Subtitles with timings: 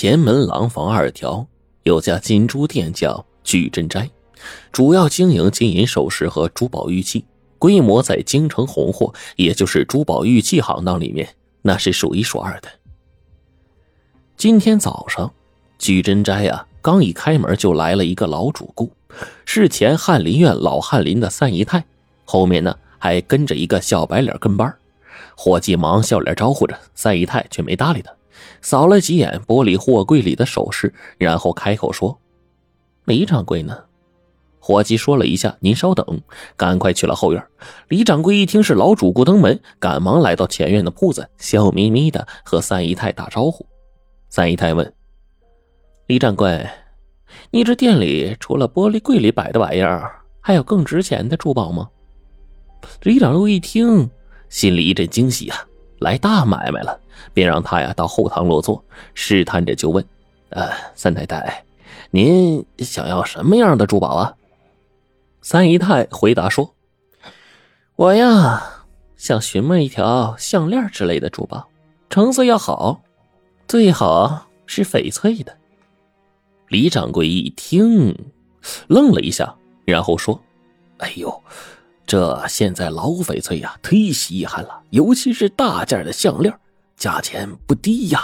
[0.00, 1.44] 前门廊坊二条
[1.82, 4.08] 有家金珠店，叫聚珍斋，
[4.70, 7.24] 主要经营金银首饰和珠宝玉器，
[7.58, 11.28] 规模在京城红货，也就是珠宝玉器行当里面，
[11.62, 12.68] 那是数一数二的。
[14.36, 15.34] 今天早上，
[15.80, 18.92] 聚珍斋呀，刚一开门就来了一个老主顾，
[19.44, 21.84] 是前翰林院老翰林的三姨太，
[22.24, 24.72] 后面呢还跟着一个小白脸跟班
[25.36, 28.12] 伙计忙笑脸招呼着，三姨太却没搭理他。
[28.60, 32.18] 扫了几眼玻璃货柜里的首饰，然后开口说
[33.06, 33.84] ：“李掌柜呢？”
[34.60, 36.20] 伙计说了一下：“您稍等。”
[36.56, 37.42] 赶快去了后院。
[37.88, 43.64] 李掌柜一听是老主顾登门，赶忙来到前院的铺子，笑眯眯的和三姨太打招呼。
[44.28, 44.92] 三姨太问
[46.06, 46.68] ：“李掌柜，
[47.50, 51.88] 你这店里除了玻璃柜里摆的玩意儿，还有更值钱的珠宝吗？”
[53.02, 54.10] 李掌柜一听，
[54.48, 55.66] 心里一阵惊喜啊！
[56.00, 56.98] 来大买卖了，
[57.32, 58.84] 便让他呀到后堂落座，
[59.14, 60.04] 试探着就问
[60.50, 61.64] ：“呃，三太太，
[62.10, 64.34] 您想要什么样的珠宝啊？”
[65.42, 66.74] 三姨太回答说
[67.96, 68.84] ：“我呀，
[69.16, 71.68] 想寻摸一条项链之类的珠宝，
[72.10, 73.00] 成色要好，
[73.66, 75.56] 最好是翡翠的。”
[76.68, 78.14] 李掌柜一听，
[78.88, 80.40] 愣了一下，然后说
[80.98, 81.42] ：“哎呦。”
[82.08, 86.58] 这现在老翡翠呀，忒稀罕了，尤其是大件的项链，
[86.96, 88.18] 价钱不低呀。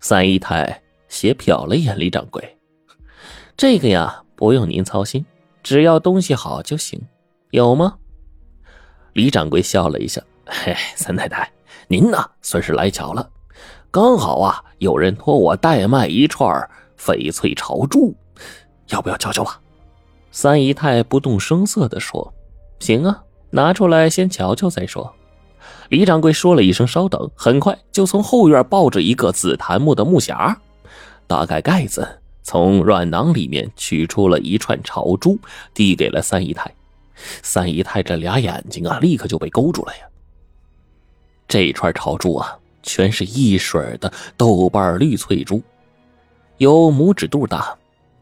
[0.00, 2.58] 三姨太斜瞟了一眼李掌柜，
[3.56, 5.24] 这个呀，不用您操心，
[5.62, 7.00] 只要东西好就行，
[7.52, 7.96] 有吗？
[9.14, 11.50] 李掌柜笑了一下，嘿，三太太，
[11.86, 13.30] 您呢算是来巧了，
[13.90, 18.14] 刚好啊，有人托我代卖一串翡翠朝珠，
[18.88, 19.58] 要不要瞧瞧吧？
[20.30, 22.30] 三姨太不动声色的说。
[22.78, 25.14] 行啊，拿出来先瞧瞧再说。
[25.88, 30.54] 李掌柜说了一声“稍等”，很快就从后院抱着一个紫檀木的木匣，
[31.26, 35.38] 打开盖子，从软囊里面取出了一串朝珠，
[35.74, 36.72] 递给了三姨太。
[37.42, 40.02] 三姨太这俩眼睛啊，立刻就被勾住了呀。
[41.48, 45.60] 这串朝珠啊，全是一水的豆瓣绿翠珠，
[46.58, 47.76] 有拇指肚大。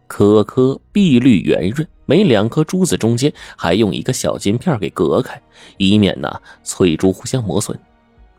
[0.08, 5.40] 颗颗碧绿圆润，每两颗珠子中间还用一个小金片给隔开，
[5.76, 7.78] 以免呢翠珠互相磨损。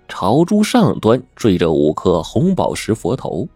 [0.07, 3.47] 朝珠上端缀着五颗红宝石佛头，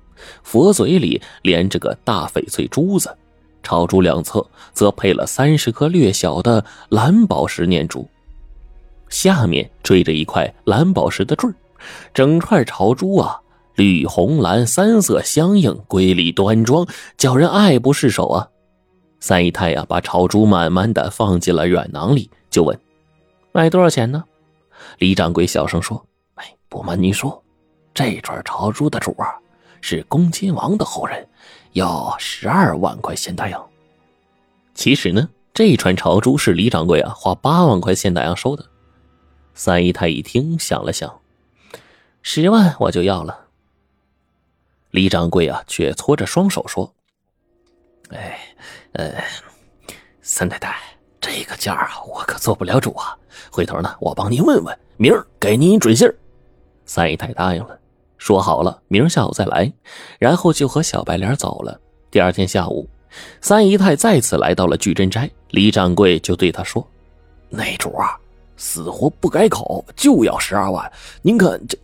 [0.44, 3.18] 佛嘴里连着个大翡翠珠子，
[3.64, 8.06] 朝珠两侧则配了三十颗略小的蓝宝石念珠，
[9.08, 11.50] 下面缀着一块蓝宝石的坠
[12.14, 13.40] 整串朝珠啊。
[13.76, 16.86] 绿红蓝三色相映，瑰丽端庄，
[17.18, 18.50] 叫人爱不释手啊！
[19.22, 22.78] 三姨太呀，把朝珠慢慢的放进了软囊里，就问
[23.54, 24.26] ：“卖多少钱呢？”
[24.98, 26.04] 李掌柜小声说
[26.36, 27.42] ：“哎，不瞒您说，
[27.94, 29.38] 这串朝珠的主啊，
[29.80, 31.30] 是恭亲王的后人，
[31.74, 33.64] 要十二万块现大洋。
[34.74, 38.66] 其实呢，这串朝珠是李掌柜啊花八万块现大洋收的。”
[39.54, 41.20] 三姨太一听，想了想
[42.24, 43.46] ：“十万我就要了。”
[44.90, 46.96] 李掌柜啊，却搓着双手说
[48.12, 48.40] ：“哎，
[48.94, 49.14] 呃，
[50.22, 50.76] 三太太，
[51.20, 53.18] 这个价啊，我可做不了主啊。
[53.52, 56.12] 回头呢，我帮您问问，明儿给您准信
[56.86, 57.80] 三姨太答应了，
[58.18, 59.72] 说好了，明儿下午再来，
[60.20, 61.80] 然后就和小白脸走了。
[62.10, 62.88] 第二天下午，
[63.40, 66.86] 三姨太再次来到了聚珍斋，李掌柜就对他说
[67.50, 68.20] ：“那主啊，
[68.58, 70.92] 死活不改口，就要十二万。
[71.22, 71.78] 您看这……”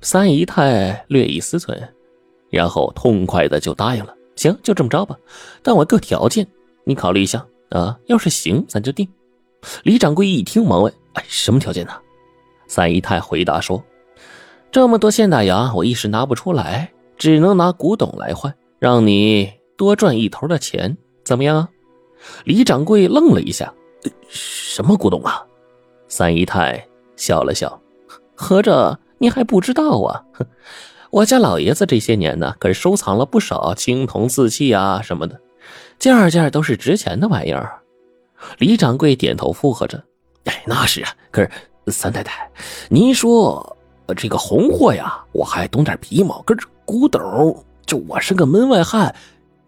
[0.00, 1.86] 三姨太略一思忖。
[2.48, 5.16] 然后痛快的就答应了，行，就这么着吧。
[5.62, 6.46] 但我个条件，
[6.84, 7.98] 你考虑一下啊。
[8.06, 9.08] 要是行，咱就定。
[9.82, 11.92] 李掌柜一听，忙问：“哎，什么条件呢？”
[12.68, 13.82] 三姨太回答说
[14.70, 21.68] ：“这么多现大洋，我一时拿不出来，只能拿古董来换，让你多赚一头的钱，怎么样啊？”
[22.44, 23.72] 李掌柜愣了一下
[24.28, 25.44] ：“什么古董啊？”
[26.08, 26.86] 三姨太
[27.16, 27.80] 笑了笑
[28.34, 30.46] ：“合着你还不知道啊？”哼
[31.10, 35.40] 我家老爷子这些年呢，可是收藏了不少青铜瓷器啊什么的，
[35.98, 37.80] 件件都是值钱的玩意儿。
[38.58, 40.02] 李掌柜点头附和着
[40.44, 41.14] ：“哎，那是啊。
[41.30, 41.50] 可是
[41.88, 42.50] 三太太，
[42.90, 43.76] 您说
[44.16, 49.14] 这个红货呀，我还懂点皮毛；可是古董，就我是个门外汉，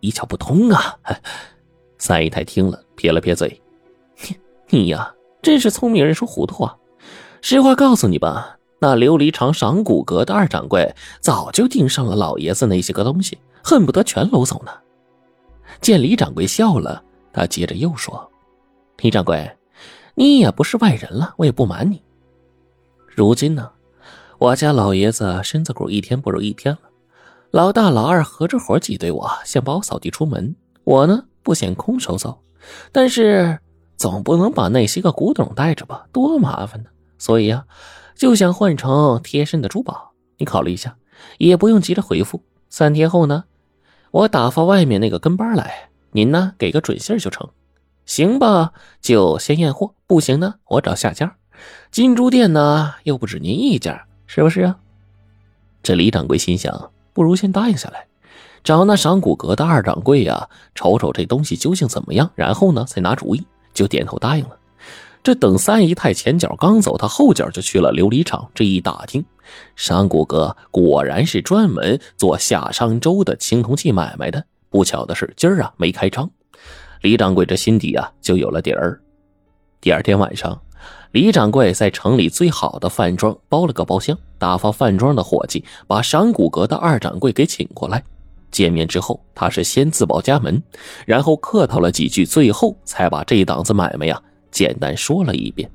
[0.00, 0.96] 一窍不通啊。
[1.98, 3.60] ”三姨太听了，撇了撇嘴
[4.68, 6.76] ：“你呀，真是聪明人说糊涂话。
[7.40, 14.72] 实话告诉你吧。”那琉璃厂赏骨阁的二掌柜早就盯上了老爷子那些个东西，恨不得全搂走呢。
[15.80, 17.02] 见李掌柜笑了，
[17.32, 18.30] 他接着又说
[18.98, 19.50] ：“李掌柜，
[20.14, 22.02] 你也不是外人了，我也不瞒你。
[23.06, 23.70] 如今呢，
[24.38, 26.80] 我家老爷子身子骨一天不如一天了，
[27.50, 30.54] 老大、老二合着伙挤兑我，想把我扫地出门。
[30.84, 32.42] 我呢，不想空手走，
[32.92, 33.58] 但是
[33.96, 36.88] 总不能把那些个古董带着吧，多麻烦呢。
[37.18, 37.64] 所以呀，
[38.18, 40.12] 就想换成贴身的珠宝。
[40.38, 40.96] 你考虑一下，
[41.38, 42.42] 也不用急着回复。
[42.68, 43.44] 三天后呢，
[44.10, 47.48] 我打发外面那个跟班来，您呢给个准信就成。
[48.06, 49.94] 行吧，就先验货。
[50.08, 51.36] 不行呢，我找下家。
[51.92, 54.78] 金珠店呢，又不止您一家，是不是啊？
[55.80, 58.08] 这李掌柜心想，不如先答应下来，
[58.64, 63.46] 找那赏骨阁的二掌柜呀，瞅瞅这东西究竟怎么样，然后呢再拿主意。
[63.72, 64.57] 就点头答应了。
[65.28, 68.50] 这等三姨太前脚刚走，他后脚就去了琉璃厂。
[68.54, 69.22] 这一打听，
[69.76, 74.42] 商骨阁果然是专门做夏商周的青铜器买卖的。
[74.70, 76.30] 不巧的是，今儿啊没开张。
[77.02, 78.98] 李掌柜这心底啊就有了底儿。
[79.82, 80.58] 第二天晚上，
[81.12, 88.02] 李掌柜在城里最好的饭庄包了个包厢，打发饭庄的伙计把商骨阁的二掌柜给请过来。
[88.50, 90.62] 见面之后，他是先自报家门，
[91.04, 94.18] 然后客套了几句，最后才把这档子买卖呀
[94.50, 95.70] 简单说了一遍。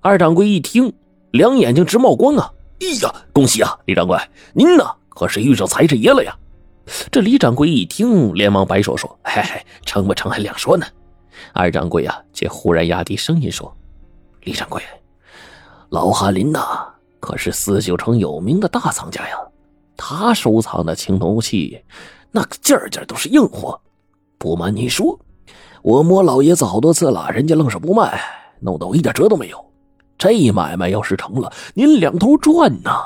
[0.00, 0.92] 二掌柜一听，
[1.30, 2.52] 两眼睛直冒光啊！
[2.80, 4.18] 哎呀，恭喜啊，李掌柜，
[4.52, 6.36] 您呢可是遇上财神爷了呀！
[7.10, 10.84] 这李掌柜一听，连忙摆手说：“嘿嘿，成不成还两说呢。”
[11.54, 13.74] 二掌柜啊，却忽然压低声音说
[14.44, 14.82] ：“李掌柜，
[15.88, 16.86] 老哈林呐，
[17.20, 19.36] 可是四九城有名的大藏家呀。
[19.96, 21.82] 他收藏的青铜器，
[22.30, 23.80] 那个件件都是硬货。
[24.36, 25.18] 不瞒你说，
[25.82, 28.20] 我摸老爷子好多次了，人家愣是不卖，
[28.60, 29.64] 弄得我一点辙都没有。
[30.16, 33.04] 这买卖要是成了，您两头赚呐，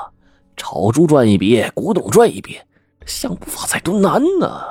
[0.55, 2.57] 炒猪赚一笔，古董赚一笔。”
[3.05, 4.61] 想不发财都难呢。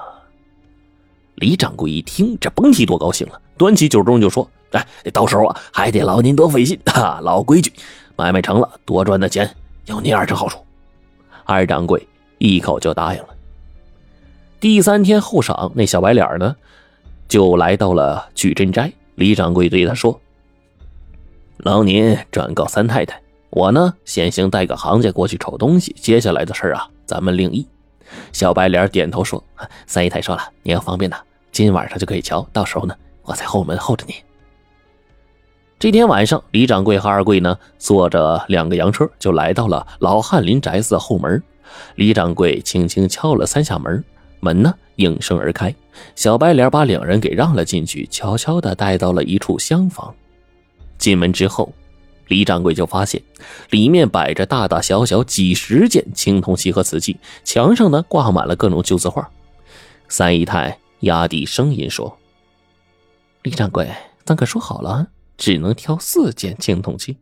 [1.37, 6.79] 李掌柜一听，这甭提多高兴了，端起酒盅就说：“哎，到时候啊，还得劳您多费心。
[6.87, 7.73] 哈，老规矩，
[8.15, 9.53] 买卖成了，多赚的钱
[9.87, 10.59] 有您二成好处。”
[11.45, 12.07] 二掌柜
[12.39, 13.29] 一口就答应了。
[14.61, 16.55] 第三天后晌，那小白脸呢，
[17.29, 18.93] 就来到了聚珍斋。
[19.15, 20.21] 李掌柜对他说
[21.59, 23.21] ：“劳您转告三太太，
[23.51, 27.67] 我呢先行带个行家过去瞅东西，接下来的事儿啊，咱们另议。”
[28.33, 29.43] 小白脸点头说
[29.87, 31.17] ：“三姨太说了，你要方便呢，
[31.53, 32.49] 今晚上就可以瞧。
[32.53, 34.15] 到时候呢，我在后门候着你。”
[35.79, 41.43] 这天晚上，李掌柜和二贵呢，坐着两个洋车，就来到了老翰林宅子的后门。
[41.97, 44.03] 李掌柜轻轻敲了三下门，
[44.41, 45.75] 门呢应声而开。
[46.15, 50.15] 小白脸把两人给让了进去，悄悄的带到了一处厢房。
[50.97, 51.73] 进门之后。
[52.29, 53.23] 李掌柜就发现，
[53.71, 59.27] 里面摆着大大小小几十件青铜器和瓷器，墙上呢挂满了各种旧字画。
[60.11, 62.15] 三姨太压低声音说
[63.45, 63.91] ：“李掌柜，
[64.27, 65.07] 咱可说好了，
[65.39, 67.17] 只能挑四件青铜器。”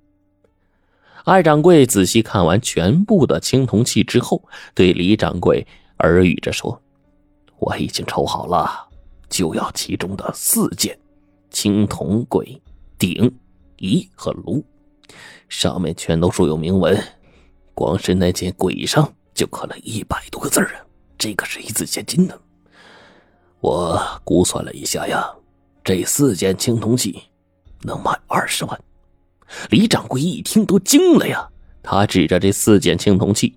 [1.24, 4.42] 二掌柜仔细看完全部的青铜器之后，
[4.74, 5.64] 对李掌柜
[6.00, 6.82] 耳语着说
[7.58, 8.88] ：“我已经抽好了，
[9.28, 10.98] 就要其中的四件
[11.50, 12.60] 青铜簋、
[12.98, 13.32] 鼎、
[13.78, 14.64] 仪和炉。”
[15.48, 17.00] 上面全都书有铭文，
[17.72, 20.84] 光是那件鬼上就刻了一百多个字啊！
[21.16, 22.34] 这可是一字千金呢。
[23.60, 25.32] 我估算了一下呀，
[25.84, 27.22] 这四件青铜器
[27.82, 28.80] 能卖二十万。
[29.70, 31.48] 李掌柜一听都惊了呀，
[31.82, 33.56] 他指着这四件青铜器，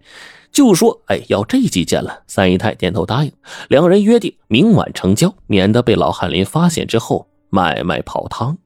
[0.51, 3.31] 就说：“哎，要这几件了。”三姨太点头答应，
[3.69, 8.57] 两人约定明晚成交，免得被老翰林发现之后买卖泡汤。